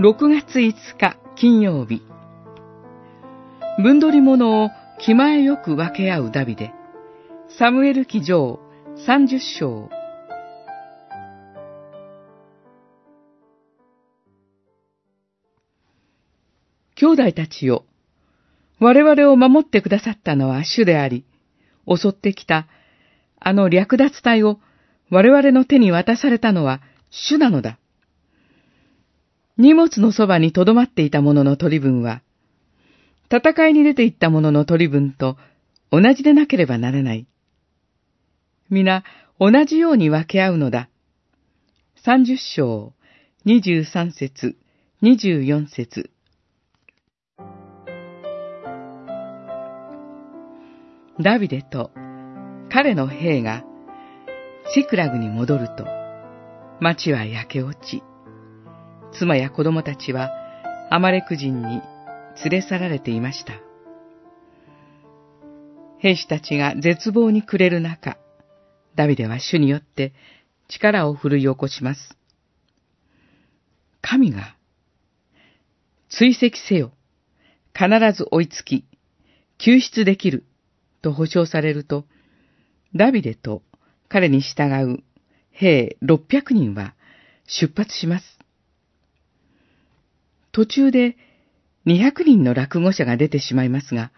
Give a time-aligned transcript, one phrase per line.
[0.00, 2.02] 6月5日金曜日。
[3.82, 6.72] 分取り物を気前よく分け合うダビデ。
[7.58, 8.60] サムエル記上
[9.08, 9.90] 30章。
[16.94, 17.84] 兄弟たちよ。
[18.78, 21.24] 我々を守ってくださったのは主であり、
[21.88, 22.68] 襲ってきた
[23.40, 24.60] あの略奪隊を
[25.10, 27.80] 我々の手に渡されたのは主なのだ。
[29.58, 32.22] 荷物のそばに留まっていた者の取り分は、
[33.30, 35.36] 戦いに出て行った者の取り分と
[35.90, 37.26] 同じでなければならない。
[38.70, 39.02] 皆
[39.40, 40.88] 同じように分け合うのだ。
[41.96, 42.92] 三十章、
[43.44, 44.56] 二十三節、
[45.02, 46.10] 二十四節。
[51.20, 51.90] ダビデと
[52.70, 53.64] 彼の兵が
[54.72, 55.84] シクラグに戻ると、
[56.80, 58.04] 町は焼け落ち、
[59.12, 60.30] 妻や子供たちは
[60.90, 61.82] アマレク人に
[62.44, 63.54] 連れ去られていました。
[65.98, 68.18] 兵士たちが絶望に暮れる中、
[68.94, 70.12] ダビデは主によって
[70.68, 72.16] 力を振るい起こします。
[74.00, 74.54] 神が、
[76.08, 76.92] 追跡せよ、
[77.74, 78.84] 必ず追いつき、
[79.58, 80.44] 救出できる、
[81.02, 82.04] と保証されると、
[82.94, 83.62] ダビデと
[84.08, 85.02] 彼に従う
[85.50, 86.94] 兵600人は
[87.46, 88.37] 出発します。
[90.58, 91.16] 途中で
[91.86, 94.10] 200人の落語者が出てしまいますが、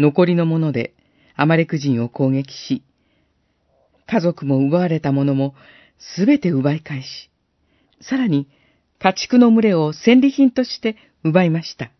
[0.00, 0.94] 残りの者で
[1.36, 2.82] アマレク人を攻撃し、
[4.08, 5.54] 家族も奪われた者も
[6.16, 7.30] すべて奪い返し、
[8.00, 8.48] さらに
[8.98, 11.92] 家畜の群れを戦利品として奪いました。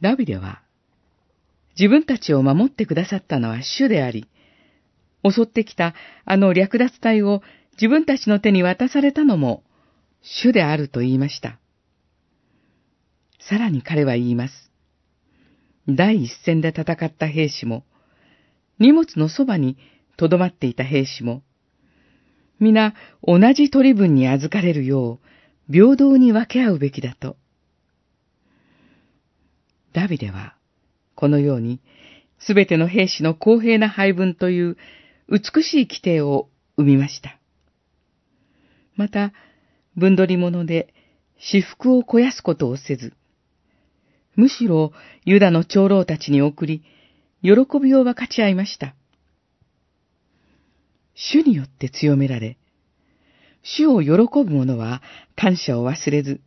[0.00, 0.62] ダビデは、
[1.78, 4.26] 自分たちを守ってくださったのは主であり、
[5.24, 5.94] 襲ってきた
[6.24, 7.40] あの略奪隊を
[7.74, 9.62] 自分たちの手に渡されたのも
[10.26, 11.58] 主であると言いました。
[13.48, 14.72] さらに彼は言います。
[15.88, 17.84] 第一線で戦った兵士も、
[18.78, 19.78] 荷物のそばに
[20.16, 21.42] 留まっていた兵士も、
[22.58, 25.20] 皆同じ取り分に預かれるよ
[25.68, 27.36] う平等に分け合うべきだと。
[29.92, 30.56] ダビデは、
[31.14, 31.80] このように、
[32.38, 34.76] すべての兵士の公平な配分という
[35.28, 37.38] 美しい規定を生みました。
[38.96, 39.32] また、
[39.96, 40.92] 分取り物で
[41.38, 43.14] 私服を肥やすことをせず、
[44.34, 44.92] むしろ
[45.24, 46.82] ユダの長老たちに送り、
[47.42, 48.94] 喜びを分かち合いました。
[51.14, 52.58] 主によって強められ、
[53.62, 54.10] 主を喜
[54.44, 55.02] ぶ者は
[55.34, 56.40] 感謝を忘れず、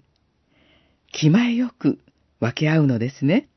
[1.12, 2.00] 気前よく
[2.40, 3.50] 分け合うのですね。